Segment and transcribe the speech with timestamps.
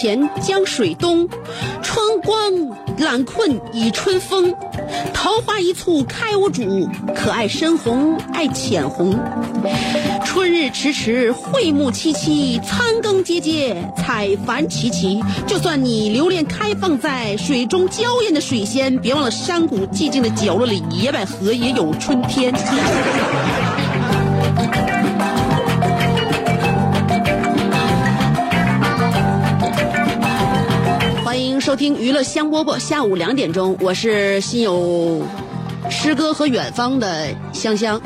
[0.00, 1.28] 前江水东，
[1.82, 2.38] 春光
[2.98, 4.54] 懒困倚春风。
[5.12, 9.18] 桃花一簇开无主，可爱深红爱浅红。
[10.24, 15.20] 春日迟迟，桧木萋萋，残羹喈喈，采繁齐齐。
[15.48, 22.54] 就算你留恋开放在水中娇艳的水仙，别忘了山谷寂静的角落里，野百合也有春天。
[31.60, 35.22] 收听娱乐香饽饽，下午两点钟，我是心有
[35.90, 38.00] 诗歌和远方的香香。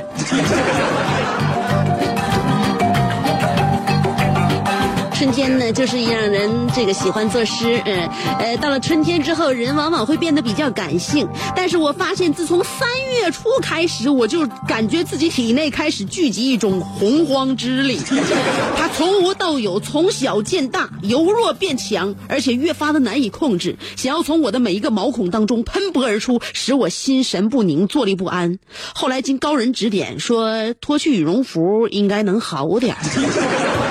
[5.14, 11.28] 春天呢，就是让人这个喜欢作诗，嗯，呃，到了春天之后，人往往会变得比较感性。
[11.54, 18.00] 但是我发现，自从三月初开始，我就感觉自己体内开始聚集一种洪荒之力，
[18.76, 28.58] 它从无到有，从小见大，由弱变强，而且越发的难以控制，想要从我的每一个毛孔当中喷薄而出，使我心神不宁，坐立不安。
[28.94, 33.81] 后来经高人指点，说脱去羽绒服应该能好点儿。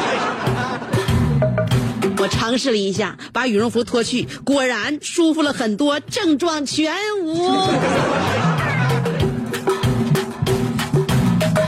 [2.51, 7.49] 尝试了一下，把羽绒服脱去，果然舒服了很多，症状全无。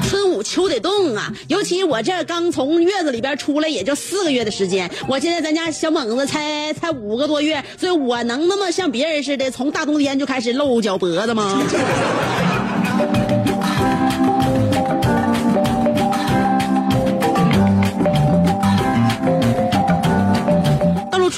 [0.10, 1.32] 春捂秋得冻啊！
[1.48, 11.64] 尤其我这刚从月子里边出来，也就四个月的时间，我现在咱家小猛子才才五个多月，所以我能那么像别人似的，从大冬天就开始露脚脖子吗？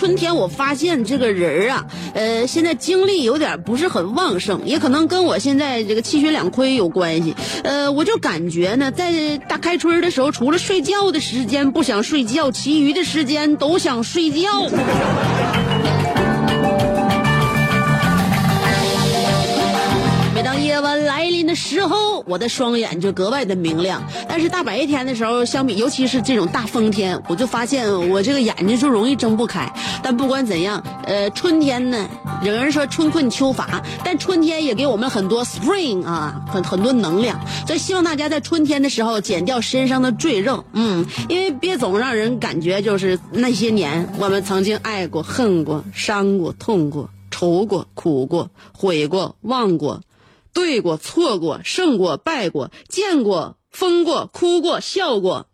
[0.06, 7.34] 春天，我发现这个人啊，呃，现在精力有点不是很旺盛，也可能跟我现在这个气血两亏有关系。
[7.64, 14.70] 呃，我就感觉呢，在大开春的时候，除了睡觉的时间不想睡觉，其余的时间都想睡觉。
[20.76, 24.04] 夜晚来临的时候，我的双眼就格外的明亮。
[24.28, 29.72] 但是大白天的时候，相比尤其是这种大风天，我就发现我这个眼睛就容易睁不开。
[30.04, 32.10] 但不管怎样，呃，春天呢，
[32.44, 37.40] 有人说春困秋乏，但春天也给我们很多 spring 啊，很很多能量。
[37.66, 50.02] 所以希望大家在春天的时候减掉身上的赘肉，嗯，因为别总让人感觉就是那些年我们曾经爱过、恨过、伤过、痛过、愁过、苦过、悔过、忘过。
[50.56, 55.48] 对过、错过、胜过、败过、见过、疯过、哭过、笑过，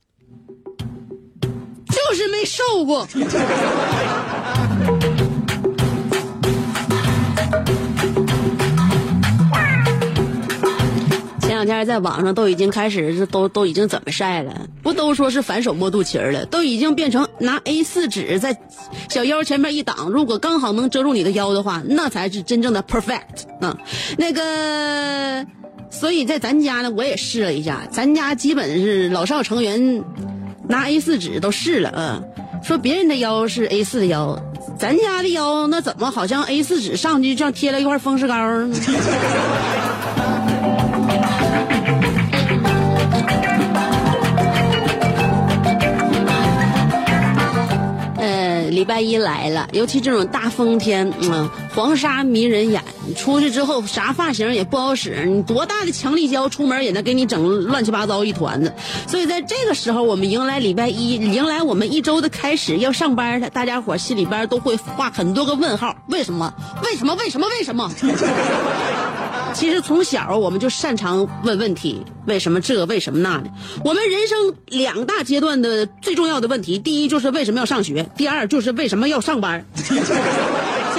[1.41, 3.07] 就是没瘦过。
[11.61, 14.66] 两天在网上都已经开始是都都已经怎么晒了？
[14.81, 16.44] 不都说是反手摸肚脐了？
[16.47, 18.57] 都已经变成拿 A 4纸在
[19.09, 23.77] 小腰前面一挡，如果刚好能遮住你的腰的话，那才是真正的 perfect 啊！
[24.17, 25.46] 那个，
[25.91, 30.03] 所以在咱家呢，我也试了一下，咱家基本是老少成员
[30.67, 32.23] 拿 A 4纸都试了啊。
[32.63, 34.40] 说别人的腰是 A 4的腰，
[34.79, 38.35] 咱家的腰那怎么好像 A 4纸上去像贴了一块风湿膏
[38.66, 38.75] 呢？
[48.72, 52.84] 礼拜一来了，尤其这种大风天，嗯，黄沙迷人眼。
[53.18, 58.73] 出去之后啥发型也不好使，你多大的强力胶出门也能给你整乱七八糟一团子。
[59.08, 66.53] 所以在这个时候，我们迎来礼拜一，迎来我们一周的开始，要上班了，大家伙心里边都会画很多个问号：为什么？
[66.84, 67.16] 为什么？
[67.16, 67.47] 为什么？
[67.47, 67.91] 为什么？
[69.53, 73.50] 其实从小我们就擅长问问题，为什么这，为什么那的。
[73.84, 79.66] 我们人生两大阶段的最重要的问题，第一就是为什么要上学，第二就是为什么要上班。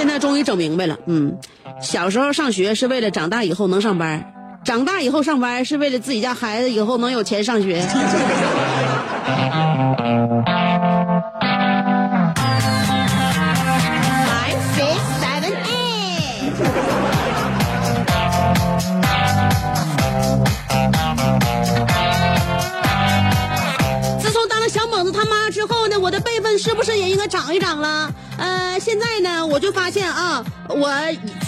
[0.03, 1.33] 现在终于整明白了，嗯，
[1.81, 4.21] 小时候上学是为了长大以后能上班，
[4.61, 7.81] 长大以后上班是为了自己家孩子以后能有钱上学。
[26.57, 28.13] 是不是也应该长一长了？
[28.37, 30.91] 呃，现在呢，我就发现啊，我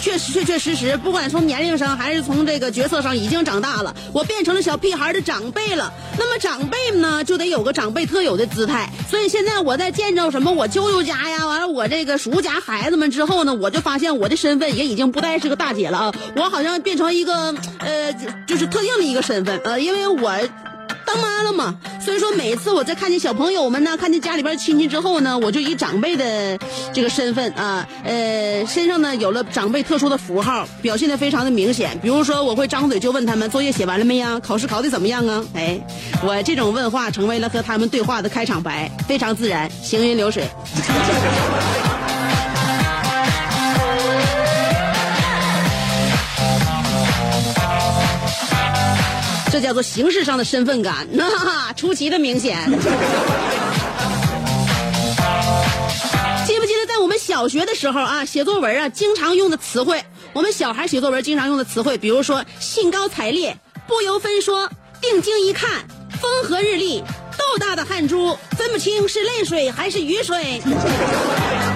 [0.00, 5.92] 确实确确实实，不管从年龄上还是从这个角色上，已经长大了，我变成了小屁孩的长辈了。
[6.16, 8.90] 那么长辈呢，就得有个长辈特有的姿态。
[9.10, 18.12] 所以现在我在见着什么我舅舅家呀，完了我这个叔家孩子们之后呢，我就发现我的身份也已经不再是个大姐了啊，我好像变成一个呃，
[18.46, 20.38] 就是特定的一个身份呃，因为我。
[21.16, 26.58] 当妈了嘛，所以说每次我在看见小朋友们呢，看见家里边亲戚之后呢，我就以长辈的
[26.92, 31.98] 这个身份啊，呃，身上呢有了长辈特殊的符号，表现的非常的明显。
[32.02, 34.38] 比如说，我会张嘴就问他们作业写完了没呀？
[34.40, 35.42] 考试考的怎么样啊？
[35.54, 35.80] 哎，
[36.22, 40.46] 我这种问话成为了和他们对话的开场白，非常自然，行云流水。
[49.56, 52.58] 这叫做形式上的身份感，那出奇的明显。
[56.46, 60.04] 记不记得在我们小学的时候啊，写作文啊，经常用的词汇，
[60.34, 63.56] 我们小孩写作文经常用的词汇，比如说兴高采烈、
[63.86, 64.68] 不由分说、
[65.00, 65.70] 定睛一看、
[66.20, 67.02] 风和日丽、
[67.38, 70.60] 豆大的汗珠，分不清是泪水还是雨水。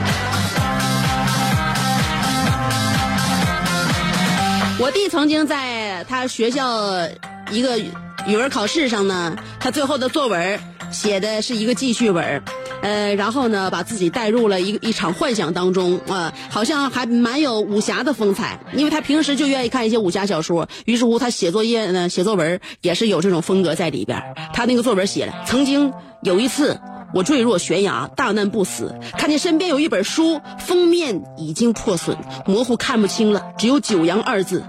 [4.81, 7.07] 我弟曾经在他学校
[7.53, 7.79] 一个
[8.27, 10.59] 语文考试上呢，他最后的作文
[10.91, 12.43] 写的是一个记叙文，
[12.81, 24.23] 呃，然后呢，把自己带入了一一场幻想当中啊、好像还蛮有武侠的风采，因为他平时就愿意看一些武侠小说，于是乎他写作业呢，写作文也是有这种风格在里边。
[24.55, 25.93] 他那个作文写了，曾经
[26.23, 26.81] 有一次。
[27.13, 28.95] 我坠落悬崖，大难不死。
[29.19, 32.17] 看见身边有一本书，封面已经破损，
[32.47, 34.65] 模糊看不清了，只有“九阳”二字。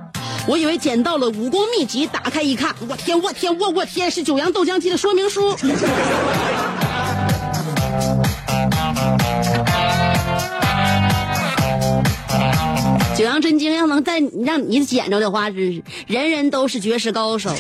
[0.48, 5.56] 我以为捡到了武功秘籍，打开一看，我天，我天，我我天，是九阳豆浆机的说明书。
[13.16, 17.54] 九阳真经要能在让你捡着的话，是人人都是绝世高手。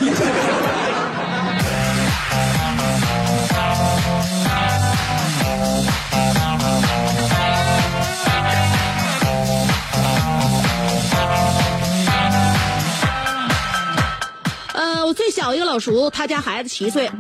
[15.11, 17.11] 我最小一个老叔，他家孩子七岁。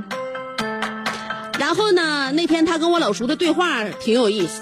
[1.59, 4.61] 然后呢，那天他跟我老叔的对话挺有意思，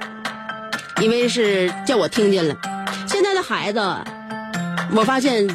[0.99, 2.55] 因为是叫我听见了。
[3.07, 3.79] 现在的孩子，
[4.95, 5.47] 我发现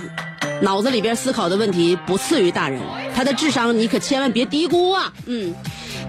[0.63, 2.81] 脑子里边思考的问题不次于大人，
[3.13, 5.13] 他的智商你可千万别低估啊！
[5.27, 5.53] 嗯，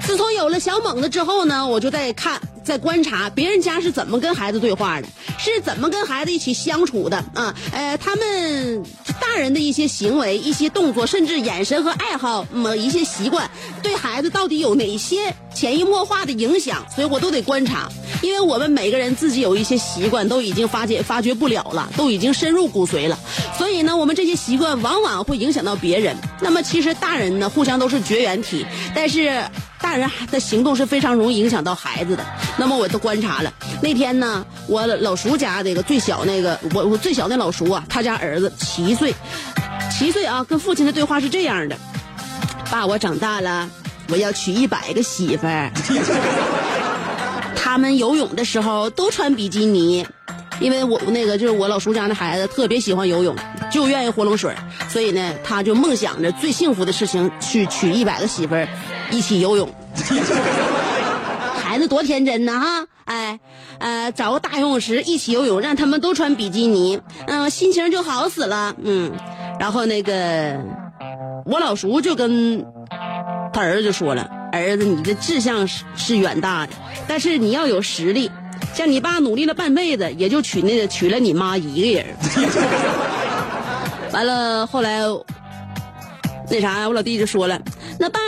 [0.01, 5.07] 自从有了小猛子之后呢，我就在看，在观察别人家是怎么跟孩子对话的，
[5.37, 7.53] 是怎么跟孩子一起相处的啊？
[7.71, 8.83] 呃，他们
[9.21, 13.47] 大人的一些行为、一些动作，甚至眼神和爱好，嗯，一些习惯，
[13.83, 16.83] 对孩子到底有哪些潜移默化的影响？
[16.93, 17.87] 所以我都得观察，
[18.23, 23.17] 因为我们每个人自己有一些习惯都已经发觉发觉不了了，都已经深入骨髓了。
[23.55, 26.17] 所以呢，我们这些习惯往往会影响到别人。
[26.41, 29.43] 那么其实大人呢，互相都是绝缘体，但是
[29.79, 32.25] 大人的行动是非常容易影响到孩子的。
[32.57, 39.13] 那么我都观察了，那天呢，我老叔家那个最小那个，我我最小那老叔啊，他家儿子七岁，
[39.91, 41.75] 七岁啊，跟父亲的对话是这样的：
[42.71, 43.69] 爸，我长大了，
[44.09, 45.69] 我要娶一百个媳妇儿。
[47.55, 50.07] 他们游泳的时候都穿比基尼，
[50.61, 53.35] 因为我那个就是我老叔家那孩子特别喜欢游泳，
[53.69, 54.55] 就愿意活冷水，
[54.87, 58.65] 所以呢，他就梦想着最幸福的事情去娶一百个媳妇儿，
[59.11, 59.69] 一起游泳。
[61.75, 62.87] 孩子多天真呢哈！
[63.03, 63.37] 哎，
[63.79, 68.73] 呃，找个大游泳池一起游泳，让他们都穿比基尼，嗯、心情就好死了。
[68.81, 69.11] 嗯，
[69.59, 70.57] 然后那个
[71.45, 72.65] 我老叔就跟
[73.51, 76.71] 他儿子就说了：“儿子，你的志向是是远大的，
[77.09, 78.31] 但是你要有实力。
[78.73, 82.15] 像你爸努力了半辈子，也就娶那个娶了你妈一个人。
[84.13, 85.01] 完了，后来
[86.49, 87.61] 那啥，我老弟就说了
[87.99, 88.19] ：“那爸，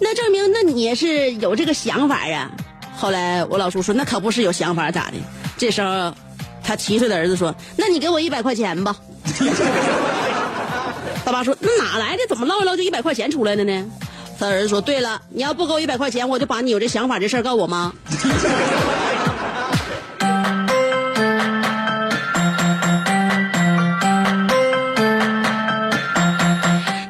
[0.00, 2.52] 那证明那你是有这个想法啊。”
[2.96, 5.16] 后来我老叔说：“那可不是有想法咋的？”
[5.58, 6.12] 这时候，
[6.64, 8.96] 他七岁的儿子说：“那你给我一百块钱吧。
[11.24, 12.26] ”他爸说：“那哪来的？
[12.28, 13.84] 怎么唠一唠就一百块钱出来了呢？”
[14.40, 17.92] 他儿子说：“对了，你要不给我一百块钱，我就把你有这想法这事儿告我妈。”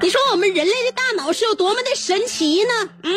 [0.03, 2.91] 你说我们人类的大脑是有多么的神奇呢？
[3.03, 3.13] 嗯，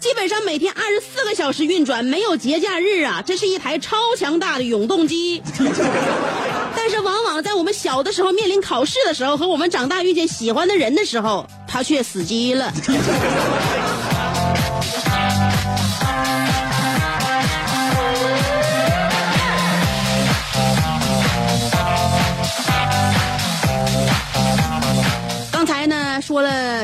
[0.00, 5.42] 基本上每天二十四个小时运转，没有节假日啊，这是一台超强大的永动机。
[6.74, 12.72] 但是往往在我们小的时候面临考试的时候，和我们长大遇见喜欢的人的时候，它却死机了。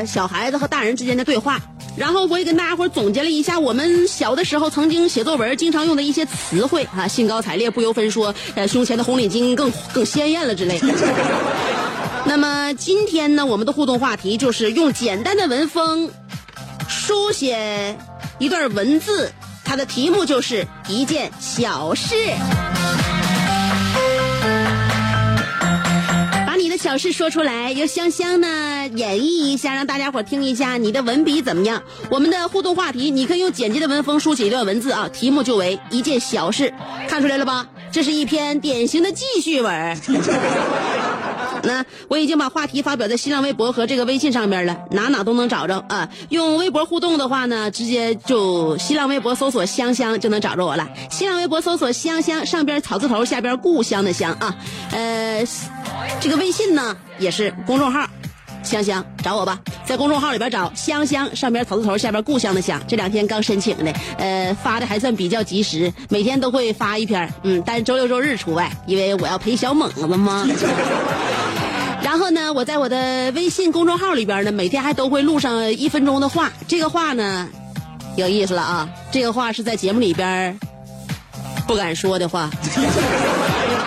[0.05, 1.59] 小孩子和大人之间的对话，
[1.95, 10.87] 然后我也跟大家伙总结了一下我们小的时候曾经写作文经常用的一些词汇啊，兴高采烈不由分说，呃，胸前的红领巾更更鲜艳了之类的。
[12.25, 16.09] 那么今天呢，我们的互动话题就是用简单的文风
[16.89, 17.97] 书写
[18.37, 19.31] 一段文字，
[19.63, 22.15] 它的题目就是一件小事。
[26.77, 31.81] 小事说出来，由香香呢演绎一下，让大家伙听一下你的文笔怎么样。
[32.09, 36.71] 我们的互动话题，你可以用简洁的文风书写一段文字啊，题目就为一件小事，
[37.07, 37.67] 看出来了吧？
[37.91, 39.97] 这是一篇典型的记叙文。
[41.63, 46.07] 那我已经把话题发表在新浪微博和这个微信上面了，哪哪都能找着啊。
[46.29, 50.87] 用微博互动的话呢，直接就新浪微博搜索“香香”就能找着我了。
[51.09, 54.55] 新浪微博搜索“香香”，上边草字头，下边故乡的乡啊。
[54.91, 55.43] 呃，
[56.19, 58.07] 这个微信呢也是公众号。
[58.63, 62.81] 香香找我吧，在公众号里边找香香，上边草字头，下边故乡的乡。
[62.85, 70.45] 这两天刚申请的，呃，发的还算比较及时，每天都会发一篇，嗯，但是周六周日除外，因为我要陪小猛子嘛。
[72.03, 76.51] 然后呢，我在我的微信公众号里边呢，每天还都会录上一分钟的话。
[76.67, 77.47] 这个话呢，
[78.17, 78.89] 有意思了啊！
[79.11, 80.59] 这个话是在节目里边
[81.65, 82.49] 不敢说的话。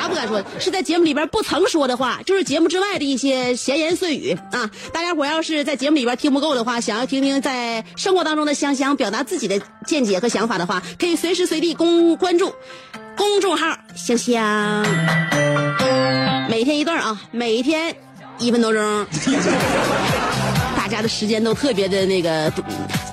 [0.01, 0.43] 啥不敢说？
[0.59, 4.71] 是在节目里边不曾说的话，就是节目之外的一些闲言碎语啊！
[4.95, 12.51] 大家伙要是在节目里边听不够的话，想要听听在生活当中的香香表达自己的见解和想法的话，可以随时随地公关注
[13.15, 14.87] 公众号“香香”，
[16.49, 17.95] 每天一段啊，每天
[18.39, 19.07] 一分多钟，
[20.75, 22.51] 大家的时间都特别的那个。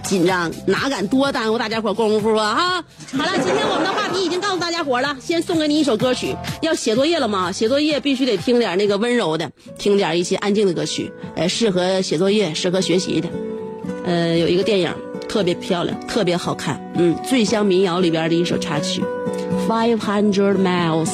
[0.08, 2.56] 紧张，哪敢多耽误大家伙功夫啊！
[2.56, 2.84] 哈，
[3.18, 6.34] 好了，今天我们的话题已经告诉大家伙了，先送给你一首歌曲。
[6.62, 7.52] 要写作业了吗？
[7.52, 13.28] 写作业必须得听点那个温柔的，听点一些安静的歌曲，呃，适合写作业、适合学习的。
[14.06, 14.94] 呃，有一个电影
[15.28, 19.04] 特别漂亮，特别好看，嗯，《醉乡民谣》里边的一首插曲
[19.70, 21.10] 《Five Hundred Miles》。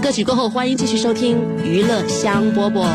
[0.00, 2.86] 歌曲过后，欢迎继续收听娱乐香饽饽。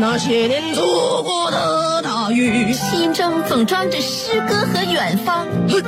[0.00, 5.44] 那些年错过的大雨，心中总装着诗歌和远方，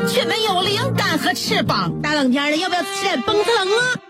[0.09, 1.93] 却没有灵感和翅膀。
[2.03, 4.10] 大冷天的，要不要吃点崩特冷啊？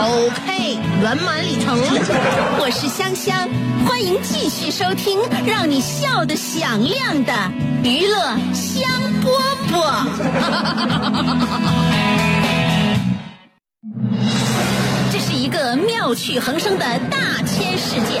[0.00, 1.76] OK，圆满礼成。
[2.60, 3.48] 我是香香，
[3.86, 7.32] 欢迎继续收听让你笑得响亮的
[7.82, 8.88] 娱乐香
[9.24, 9.26] 饽
[9.72, 10.06] 饽。
[15.10, 18.20] 这是一个妙趣横生的大千世界。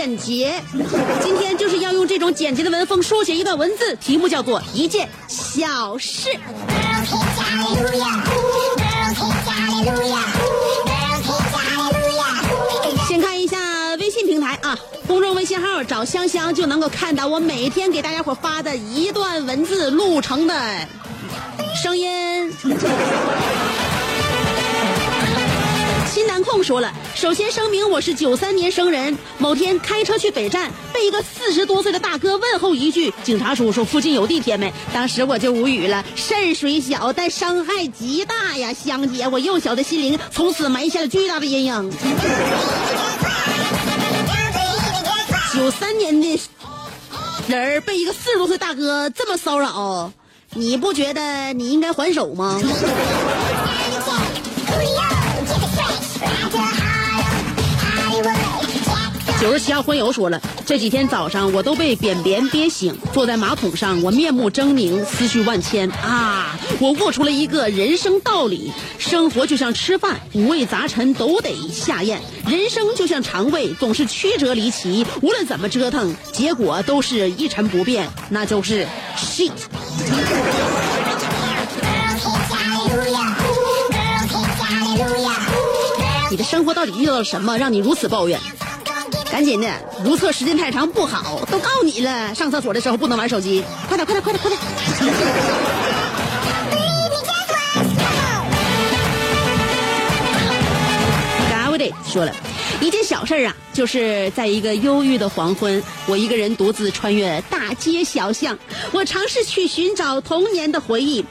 [0.00, 0.54] 简洁。
[1.22, 6.30] 今天就是要用这种简洁的文风书写一段文字，题目叫做一件小事。
[13.06, 13.58] 先看一下
[13.96, 20.54] 微信平台啊，公众微信号找香香就能够看到我每天给大家伙发的一段文字录成的
[21.82, 22.50] 声音。
[26.70, 41.90] 说了，首先声明我是九三年生人，某天开车去北站，被一个四十多岁的大哥问候一句：“警察叔叔，附近有地铁没？”当时我就无语了，事水小，但伤害极大呀，香姐，我幼小的心灵从此埋下了巨大的阴影。
[45.52, 46.38] 九三年的
[47.48, 50.12] 人被一个四十多岁大哥这么骚扰，
[50.54, 52.60] 你不觉得你应该还手吗？
[59.40, 66.58] 九十七号婚友说了，这几天早上我都被便便憋醒，坐在马桶上，我面目狰狞，思绪万千啊！
[66.78, 79.52] 我悟出了一个人生道理：生活就像吃饭，五味杂陈都得下咽；人生就像肠胃，总是曲折离奇，无论怎么折腾，结果都是一成不变，那就是 shit。
[86.30, 88.38] 你的生活到底遇到了什么，让你如此抱怨？
[89.30, 89.70] 赶紧的，
[90.04, 92.34] 如厕时间太长不好，都告你了。
[92.34, 94.60] 上厕所的时候不能玩手机，快点，快点，快点，快点！
[101.80, 102.34] David 说了
[102.80, 108.58] 一件小事儿啊，就是在一个忧郁的黄昏，我一个人独自穿越大街小巷，
[108.92, 111.24] 我尝试去寻找童年的回忆，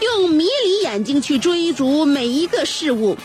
[0.00, 3.16] 用迷离眼睛去追逐每一个事物。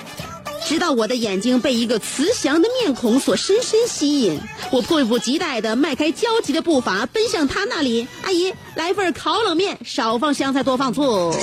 [0.67, 4.37] 直到我的眼睛被一个慈祥的面孔所深深吸引，
[4.69, 8.05] 我迫不及待地迈开焦急的步伐，奔向他那里。
[8.21, 11.33] 阿姨，来份烤冷面，少放香菜，多放醋。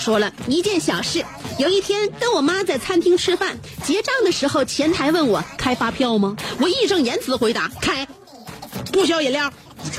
[0.00, 1.24] 说了一件小事，
[1.58, 6.36] 有一天跟我妈在餐厅吃饭，结账的时候，前台问我开发票吗？
[6.58, 8.08] 我义正言辞回答开，
[8.92, 9.52] 不需要饮料。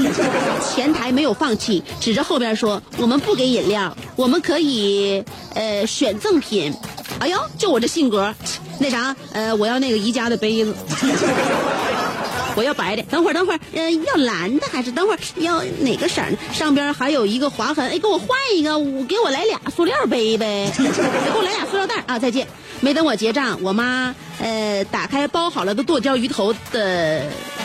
[0.73, 5.23] 前台没有放弃，指着后边说：“我们不给饮料，我们可以
[5.55, 6.73] 呃选赠品。”
[7.19, 8.33] 哎呦，就我这性格，
[8.79, 10.75] 那啥，呃，我要那个宜家的杯子。
[12.55, 16.37] 我要白的，等会儿等会儿，呃，要蓝的还是等会儿要哪个色儿呢？
[16.53, 22.19] 上边还有一个划痕，哎，给我换一个，我给我来俩塑料杯呗， 给我来俩塑料袋啊！
[22.19, 22.47] 再见。
[22.81, 27.23] 没等我结账，我妈呃打开包好了的剁椒鱼头的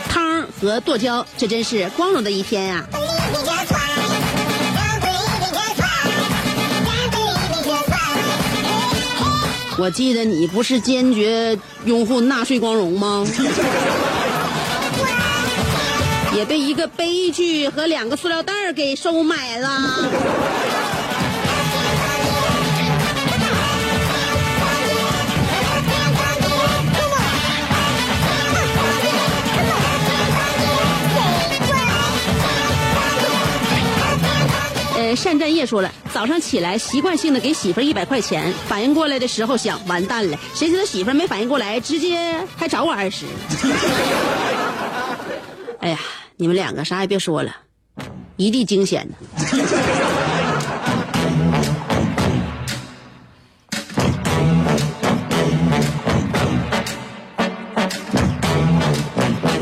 [0.09, 2.87] 汤和剁椒，这真是光荣的一天呀、
[9.79, 13.27] 我记得你不是坚决拥护纳税光荣吗？
[16.37, 19.71] 也被一个悲剧和两个塑料袋给收买了。
[34.99, 43.25] 呃，单占业说了，早上起来习惯性的给媳妇儿一百块钱，反应过来的时候想完蛋了，谁知道媳妇儿没反应过来，直接还找我二十。
[45.81, 45.99] 哎呀，
[46.39, 47.57] 你们两个啥也别说了，
[48.37, 49.17] 一地惊险呢。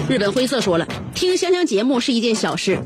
[0.09, 2.81] 日本灰色说了，听香香节目是一件小事，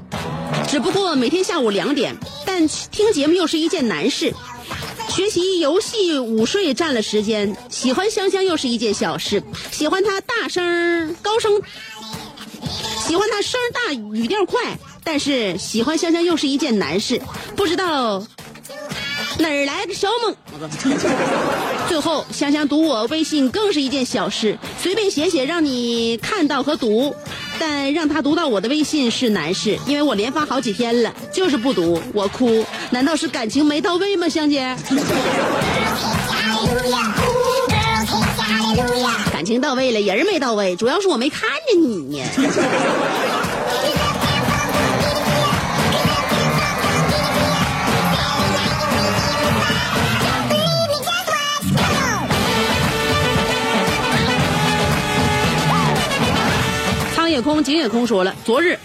[0.68, 4.34] 只不过每天下午两点，但听节目又是一件难事。
[5.08, 11.60] 学习、游戏、午睡占了时间，喜欢香香又是一件小事，喜欢她大声、高声，
[13.08, 14.60] 喜欢他声大、语调快，
[15.02, 17.18] 但是喜欢香香又是一件难事，
[17.56, 18.22] 不知道
[19.38, 20.36] 哪儿来的小猛。
[21.88, 27.14] 最后，香香读我微信更是一件小事，随便写写让你看到和读，
[27.58, 32.62] 但让他读到我的微信是难事，因为我连发好几天了，就是不读，我哭。
[32.90, 34.76] 难道是感情没到位吗，香姐？
[39.48, 42.22] 情到位了，人没到位，主要是我没看见你呢。
[57.14, 58.78] 苍野空、井野空说了，昨日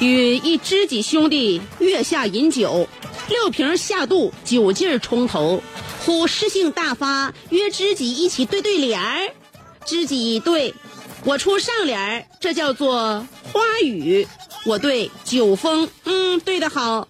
[0.00, 2.88] 与一知己兄弟月下饮酒，
[3.28, 5.62] 六瓶下肚，酒劲冲头。
[6.04, 9.32] 忽诗兴大发，约知己一起对对联儿。
[9.86, 10.74] 知己对，
[11.24, 14.26] 我出上联儿，这叫做花语。
[14.64, 17.08] 我对酒风，嗯，对的好，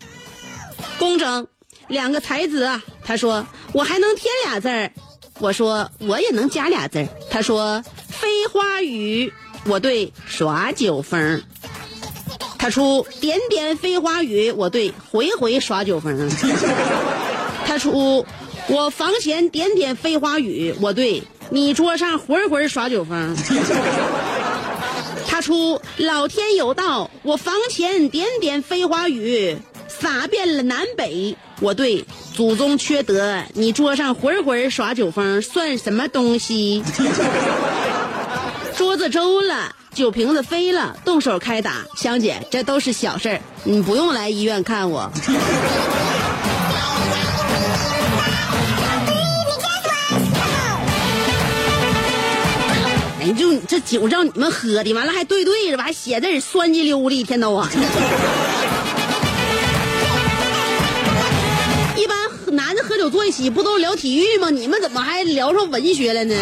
[0.98, 1.46] 工整。
[1.88, 4.92] 两个才子啊，他说我还能添俩字儿，
[5.40, 7.08] 我说我也能加俩字儿。
[7.28, 9.32] 他说飞花雨，
[9.66, 11.42] 我对耍酒疯。
[12.58, 16.30] 他出点点飞花雨，我对回回耍酒疯。
[17.66, 18.24] 他出
[18.68, 23.36] 我房前点点飞花雨，我对你桌上回回耍酒疯。
[25.26, 29.56] 他出老天有道，我房前点点飞花雨，
[29.88, 31.36] 洒遍了南北。
[31.60, 36.82] 我对祖宗缺德，你桌上回回耍酒疯，算什么东西？
[38.76, 45.10] 桌子周了，酒瓶子飞了，动手开打，香姐，这都是小事儿，你不用来医院看我。
[53.22, 57.70] 哎，就这酒让你们喝的，完了还对对着，完还写字酸叽溜的，一天到晚。
[61.96, 62.16] 一般
[62.56, 64.50] 男的喝酒坐一起不都聊体育吗？
[64.50, 66.34] 你们怎么还聊上文学了呢？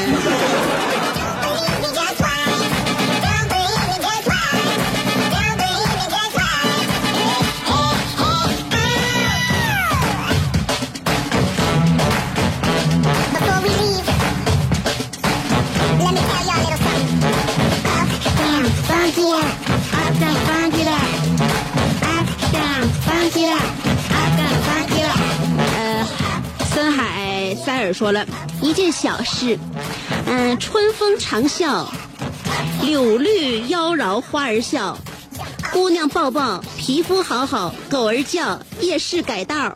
[27.93, 28.27] 说了
[28.63, 29.59] 一件小事，
[30.27, 31.87] 嗯、春风长啸，
[32.83, 34.97] 柳绿妖娆花儿笑，
[35.73, 39.75] 姑娘抱抱，皮肤好好，狗儿叫，夜市改道，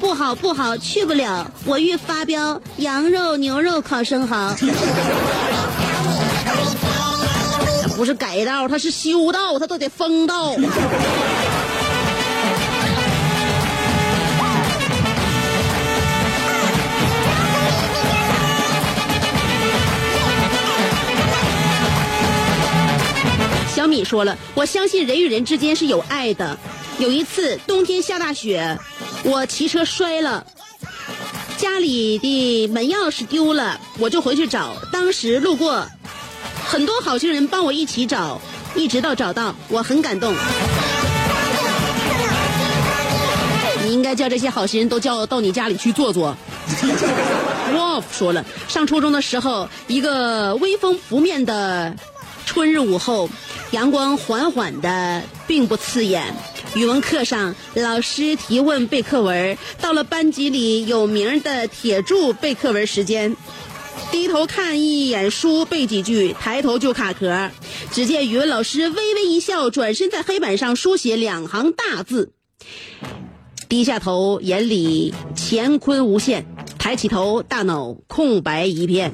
[0.00, 4.54] 不好不好，去不了，我欲发飙，羊肉牛肉烤生蚝。
[7.96, 10.54] 不是改道，它是修道，它都得封道。
[23.86, 26.58] 小米说了，我相信人与人之间是有爱的。
[26.98, 28.76] 有一次冬天下大雪，
[29.22, 30.44] 我骑车摔了，
[31.56, 34.74] 家里的门钥匙丢了，我就回去找。
[34.92, 35.86] 当时路过，
[36.66, 38.40] 很多好心人帮我一起找，
[38.74, 40.34] 一直到找到，我很感动。
[43.84, 46.36] 你应该叫这些好心人都叫到你家里去坐坐。
[47.72, 51.94] Wolf 说了，上初中的时候，一个微风拂面的
[52.44, 53.30] 春日午后，
[53.72, 56.32] 阳光缓缓的，并不刺眼。
[56.74, 63.36] 语文课上，老师提问背课文，到了班级里有名的铁柱背课文时间。
[64.12, 67.50] 低头看一眼书，背几句，抬头就卡壳。
[67.90, 72.32] 只见语文老师微微一笑，转身在黑板上书写两行大字。
[73.68, 76.42] 低下头，眼里乾坤无限；
[76.78, 79.12] 抬起头，大脑空白一片。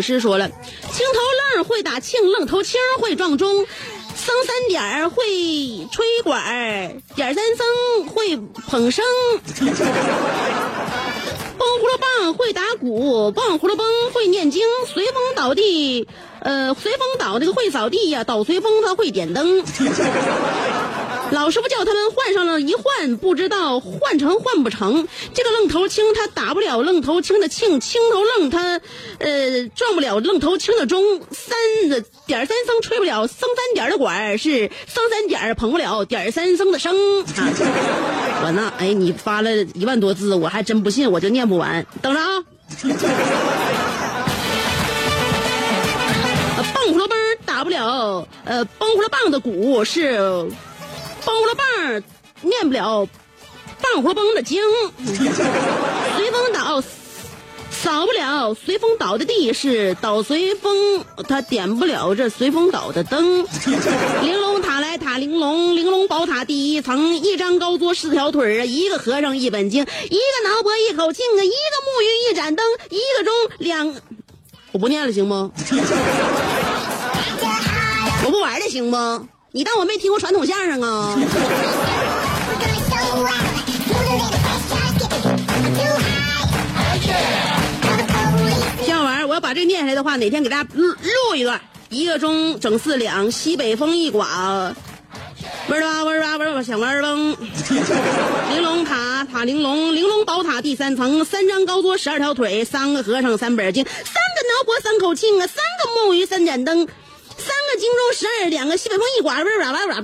[0.00, 0.48] 全能摄影师说了
[0.92, 1.20] ：“青头
[1.54, 3.66] 愣会打磬，愣头青会撞钟。”
[4.16, 5.24] 僧三点儿会
[5.90, 9.00] 吹管儿，点三僧会捧笙，
[11.56, 16.06] 崩葫芦棒会打鼓，棒葫芦崩会念经，随风倒地，
[16.40, 19.64] 呃，随风倒那个会扫地呀，倒随风他会点灯。
[21.30, 25.06] 老师傅叫他们换上了一换，不知道换成换不成。
[25.32, 28.80] 这个愣头青他打不了愣头青的磬，青头愣他，
[29.18, 31.20] 呃，撞不了愣头青的钟。
[31.30, 31.56] 三
[32.26, 36.94] 点三僧吹不了僧三点的管，是僧三点捧不了点三僧的声。
[37.22, 41.86] 我那哎，你发了一万多字，我还真不信，我就念不完。
[42.02, 42.44] 等着啊！
[46.74, 47.16] 棒葫芦蹦
[47.46, 50.50] 打不了，呃，崩葫芦棒的鼓是。
[51.24, 52.02] 包了棒
[52.42, 53.06] 念不了，
[53.80, 54.62] 棒葫芦蹦的经，
[56.16, 56.82] 随风倒
[57.70, 63.46] 扫不了，随风倒的地是倒随风，他点不了这随风倒的灯。
[64.22, 71.54] 玲珑塔来塔玲珑，玲珑宝塔第一层，一张高桌四条腿儿啊，一个和尚一本经，一个挠脖一口磬啊，一个
[71.86, 73.94] 木鱼一盏灯，一个钟两，
[74.72, 75.34] 我不念了行不？
[78.22, 78.96] 我不玩了行不？
[79.52, 81.18] 你当我没听过传统相声啊？
[88.84, 91.60] 听好玩我要把这念下来的话，哪天给大家录录一段。
[91.88, 94.72] 一个钟整四两，西北风一刮，
[95.68, 97.36] 嗡儿吧嗡儿吧嗡儿响嗡儿嗡。
[98.52, 106.86] 玲珑塔塔玲珑，玲珑宝塔第三层，三张高桌十二条腿，三个和尚三本经，三个挠脖三口磬啊，三个木鱼三盏灯。
[107.80, 109.46] 荆州十二，两个西北风一刮，哇哇
[109.86, 110.02] 哇哇！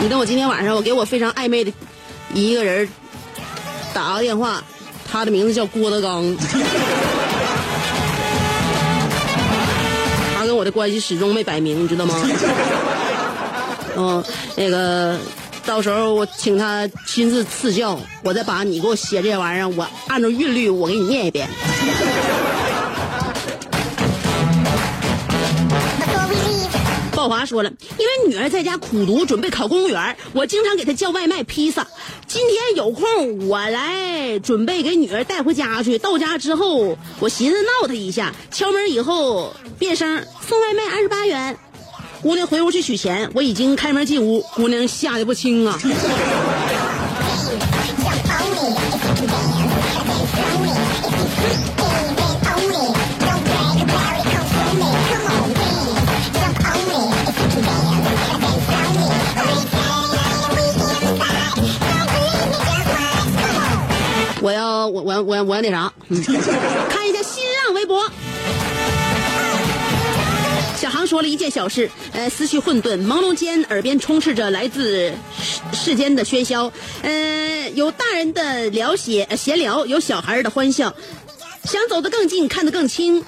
[0.00, 1.70] 你等我今天晚上，我给我非常暧昧的
[2.32, 2.88] 一个人
[3.92, 4.62] 打个电话，
[5.10, 6.34] 他的名字叫郭德纲，
[10.34, 12.14] 他跟我的关系始终没摆明，你知道吗？
[13.94, 14.24] 嗯，
[14.56, 15.18] 那个，
[15.64, 21.48] 到时候我请他亲自赐教，我再把你给我写这玩意儿，我按照韵律我给你念一遍。
[27.14, 31.86] 鲍华说了，因为女儿在家苦读，准备考公务员，我经常给她叫外卖、披萨。
[32.26, 35.98] 今天有空，我来准备给女儿带回家去。
[35.98, 41.56] 到家之后，我寻思闹她一下，敲门以后变声送外卖二十八元。
[42.22, 45.76] 姑娘回屋去取钱，我已经开门进屋，姑娘吓得不轻啊。
[64.40, 65.92] 我要我我我我要那啥，
[66.88, 68.00] 看一下新浪微博。
[71.12, 76.72] 说了一件小事，呃，思绪混沌，朦胧间，耳边充斥着来自世世间的喧嚣，
[77.02, 80.94] 呃，有大人的聊闲闲聊，有小孩的欢笑，
[81.64, 83.22] 想走得更近，看得更清，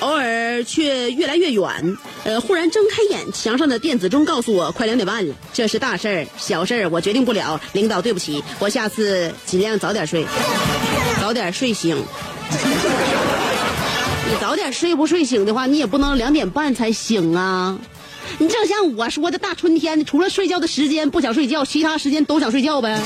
[0.00, 1.96] 偶尔却越来越远。
[2.24, 7.58] 呃，忽然睁开眼，墙上的电子钟告诉我快两点半了，这是大事儿，小事儿我决定不了。
[7.72, 10.26] 领导，对不起，我下次尽量早点睡，
[11.22, 12.04] 早点睡醒。
[14.30, 17.78] 你早点睡不睡醒的话，你也不能两点半才醒啊。
[18.36, 23.00] 你正像我说的，大春天的，除了睡觉的时间不想睡觉，其他时间都想睡觉呗。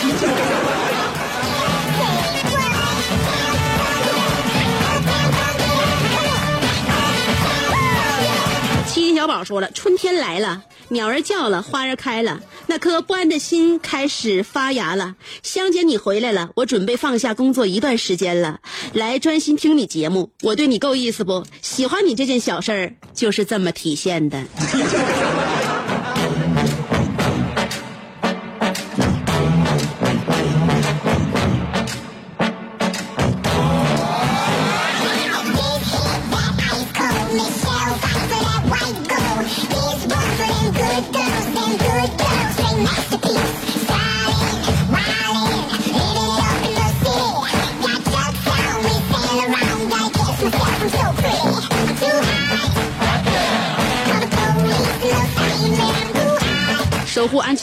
[8.88, 12.40] 七七小宝说了，春天来了，鸟儿叫了，花儿开了。
[12.72, 15.14] 那颗不安的心开始发芽了。
[15.42, 18.61] 香姐，你回来了，我准备放下工作一段时间了，
[18.94, 20.30] 来专心听你节目。
[20.40, 21.44] 我对你够意思不？
[21.61, 24.42] 喜欢你这件小事儿就是这么体现的。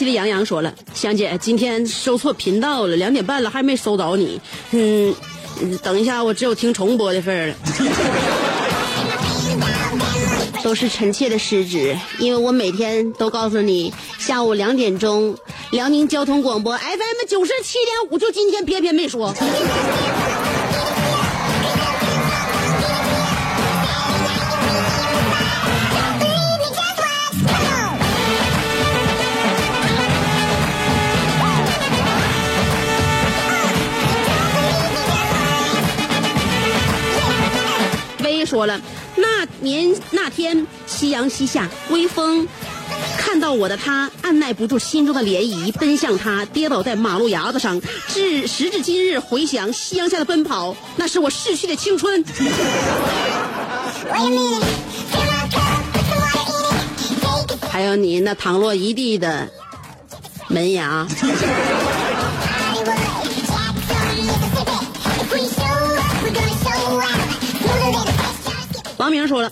[0.00, 4.40] 安琪丽杨洋说了，香姐今天收错频道了，两点半了还没收到你。
[4.70, 5.14] 嗯，
[5.82, 7.54] 等一下，我只有听重播的份儿了。
[10.64, 15.36] 都是臣妾的失职，因为我每天都告诉你，下午两点钟，
[15.70, 19.34] 辽宁交通广播 FM 九十七点五，就今天偏偏没说。
[38.50, 38.80] 说了，
[39.14, 42.48] 那年那天夕阳西下，微风。
[43.16, 47.80] 看到我的他，按耐不住心中的涟漪，奔向他，跌倒在马路牙子上。
[48.08, 52.24] 至时至今日，回想夕阳下的奔跑，那是我逝去的青春。
[57.70, 59.48] 还有你那淌落一地的
[60.48, 61.06] 门牙。
[69.10, 69.50] 王明说了，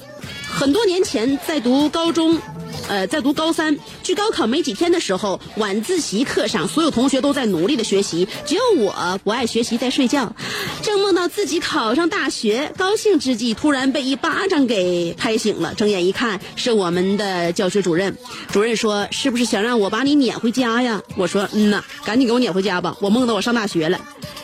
[0.49, 2.39] 很多年前在读高中。
[2.87, 10.33] 呃，在读高三，距高考没几天的时候，晚自习课上，所有同学都在努力的学习，只有我不爱学习，在睡觉。
[10.81, 15.75] 正梦到自己考上大学，高兴之际，突然被一巴掌给拍醒了。
[15.75, 18.17] 睁眼一看，是我们的教学主任。
[18.53, 22.97] 主任说：“是不是想让我把你撵回家呀？”我说：“嗯呐，赶紧给我撵回家吧。
[23.01, 24.01] 我梦到我上大学了，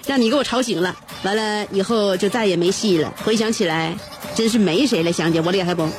[0.07, 0.95] 让你给我吵醒了。
[1.23, 3.15] 完了以后就再也没戏了。
[3.25, 3.97] 回想起来，
[4.35, 5.89] 真是没谁了，香姐，我厉害不？”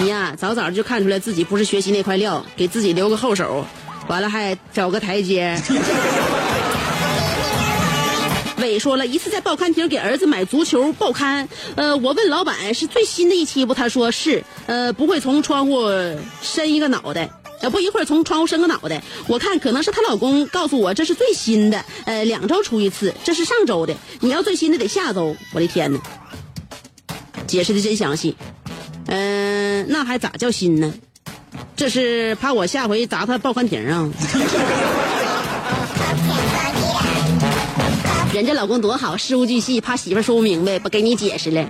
[0.00, 3.64] 你呀，早早就看出来自己不是学习那块料，给自己留个后手，
[4.08, 5.58] 完了还找个台阶。
[8.58, 13.74] 伟说了一次在报刊亭给儿子买足球报刊，呃，我问老板是最新的一期不？
[13.74, 15.90] 他说是，呃，不会从窗户
[16.40, 17.28] 伸一个脑袋，
[17.60, 19.02] 呃，不一会儿从窗户伸个脑袋。
[19.26, 25.36] 我看可能是她老公告诉我这是最新的，呃，两周出一次，这是上周的，你要最新的得下周。
[25.52, 26.00] 我的天哪，
[27.46, 28.36] 解释的真详细。
[29.06, 30.92] 嗯，那还咋叫新呢？
[31.76, 34.10] 这是怕我下回砸他报刊亭啊！
[38.32, 41.66] 人家老公多好，事无巨细，怕媳妇说不明白，不给你解释了。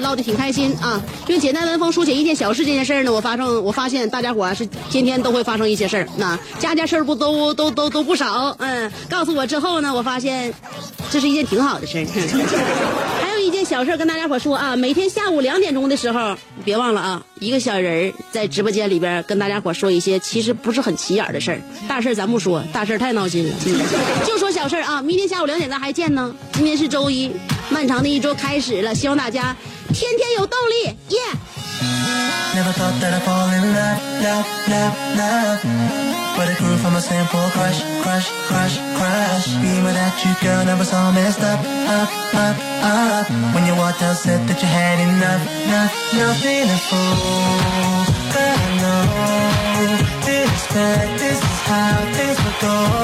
[0.00, 1.02] 唠的挺开心啊！
[1.28, 8.54] 用简单文风书写一件小事这件事呢，我发生我发现大家伙是天天都会发生一些事儿，那家家事儿不都都都都不少。
[8.58, 10.52] 嗯，告诉我之后呢，我发现
[11.10, 12.04] 这是一件挺好的事儿。
[13.44, 16.34] 一件小事跟大家伙说啊，每天下午两点钟的时候，
[16.64, 23.54] 别忘了啊，一个小人儿在直播间里边跟大家伙说一些其实不是很起眼的事儿，大事咱不说，大事太闹心了。
[24.26, 26.34] 就说小事啊，明天下午两点咱还见呢。
[26.52, 27.30] 今天是周一，
[27.68, 29.54] 漫长的一周开始了，希望大家。
[29.92, 31.20] 天天有动力，耶、
[36.00, 36.03] yeah!！
[36.36, 39.46] But it grew from a simple crush, crush, crush, crush.
[39.62, 41.60] Being without you, girl, never so messed up,
[42.00, 43.26] up, up, up.
[43.54, 48.02] When you walked out, said that you had enough, enough, nothing to fool.
[48.34, 49.02] But I know,
[50.26, 53.03] didn't expect this is how things would go.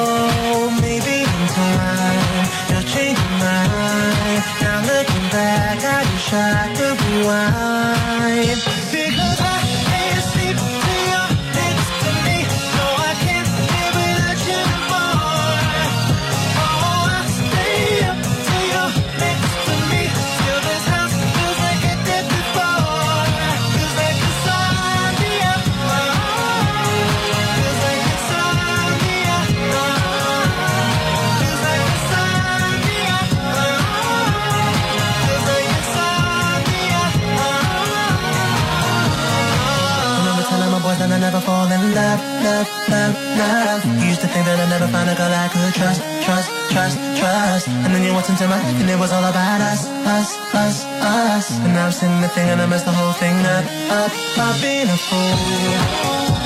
[44.50, 47.68] That I'd never found a girl I could trust, trust, trust, trust.
[47.68, 49.86] And then you walked into my life and it was all about us,
[50.16, 51.46] us, us, us.
[51.62, 54.12] And now I'm sitting there thinking I messed the whole thing up, up.
[54.38, 55.38] I've been a fool.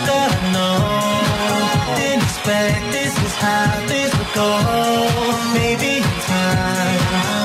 [0.05, 0.77] God, I know.
[1.97, 4.49] Didn't expect this is how this would go.
[5.57, 7.43] Maybe in time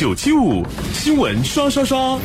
[0.00, 2.18] 九七五新闻刷刷刷。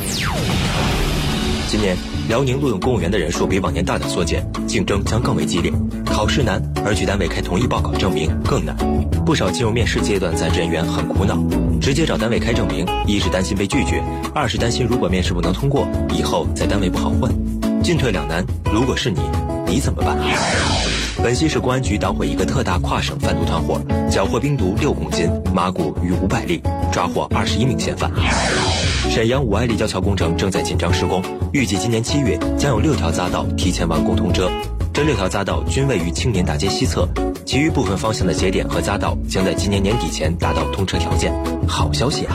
[1.68, 1.94] 今年
[2.26, 5.70] 辽宁录用公务员的人数比往年大大缩减，竞争将更为激烈。
[6.06, 8.74] 考试难，而去单位开同一报考证明更难。
[9.26, 11.36] 不少进入面试阶段在职人员很苦恼，
[11.78, 14.02] 直接找单位开证明，一是担心被拒绝，
[14.34, 17.30] 二是担心如果面试不能通过，以后在单位不好混，
[17.82, 18.42] 进退两难。
[18.72, 19.20] 如果是你，
[19.66, 20.16] 你怎么办？
[21.22, 23.78] 本溪市公安局捣毁一个特大跨省贩毒团伙，
[24.10, 26.62] 缴获冰毒六公斤，麻古逾五百粒，
[26.92, 28.10] 抓获二十一名嫌犯。
[29.10, 31.22] 沈阳五爱立交桥工程正在紧张施工，
[31.52, 34.50] 预计今年七月将有六条匝道提前完工通车。
[34.92, 37.06] 这六条匝道均位于青年大街西侧，
[37.44, 41.32] 其余部分方向的节点和匝道将在今年年底前达到通车条件。
[41.68, 42.34] 好消息啊！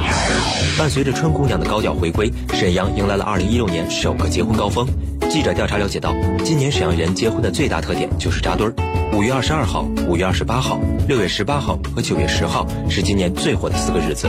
[0.78, 4.88] 伴随着春姑娘的高调回归，沈阳迎来了2016年首个结婚高峰。
[5.32, 6.14] 记者调查了解到，
[6.44, 8.74] 今年沈阳人结婚的最大特点就是扎堆儿。
[9.14, 10.78] 五月二十二号、五月二十八号、
[11.08, 14.28] 六月十八号和九月十号是今年最火的四个日子，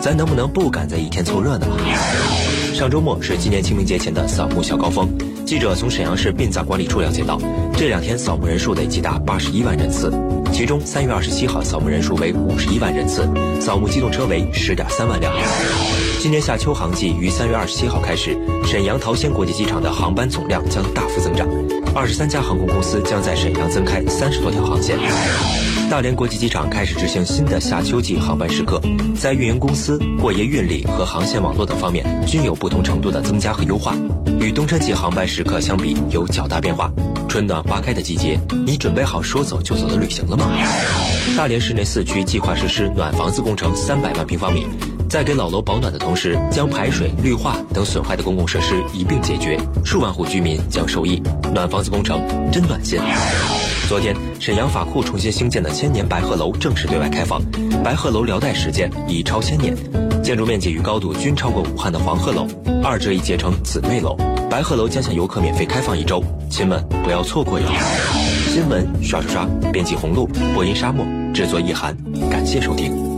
[0.00, 1.68] 咱能不能不赶在一天凑热闹？
[2.74, 5.08] 上周末是今年清明节前的扫墓小高峰。
[5.50, 7.36] 记者从沈阳市殡葬管理处了解到，
[7.76, 10.08] 这两天扫墓人数累计达八十一万人次，
[10.52, 13.28] 其中三月二十七号扫墓人数为五十一万人次，
[13.60, 15.34] 扫墓机动车为十点三万辆。
[16.20, 21.48] 今年夏秋航季于三月二十七号开始，沈阳桃仙国际机场的航班总量将大幅增长，
[21.96, 24.96] 二十三家航空公司将在沈阳增开三十多条航线。
[25.90, 28.80] 大连国际机场开始执行新的夏秋季航班时刻，
[29.18, 33.96] 在运营公司、过夜运力和航线网络等方面均有不同程度的增加和优化，
[34.38, 36.92] 与冬春季航班时刻相比有较大变化。
[37.28, 40.48] 春暖花开的季节，你准备好说走就走的旅行了吗？
[41.36, 44.64] 大连市内四区计划实施暖房子工程三百万平方米。
[45.08, 51.20] 在给老楼保暖的同时，将排水、绿化等损害的公共设施一并解决，数万户居民将受益。
[51.52, 52.22] 暖房子工程
[52.52, 53.00] 真暖心。
[53.90, 57.42] 昨天，沈阳法库重新兴建的千年白鹤楼正式对外开放。
[57.82, 59.74] 白鹤楼辽代始建已超千年，
[60.22, 62.46] 建筑面积与高度均超过武汉的黄鹤楼，
[62.84, 64.16] 二者已结成姊妹楼。
[64.48, 67.66] 白鹤楼将向游客免费开放一周，亲们不要错过哟！
[68.52, 70.24] 新闻刷刷刷，编辑红露，
[70.54, 71.96] 播音沙漠，制作易涵，
[72.30, 73.09] 感谢收听。